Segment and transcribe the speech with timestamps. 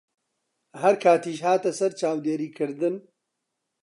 [0.81, 2.95] هەر کاتیش هاتە سەر چاودێریکردن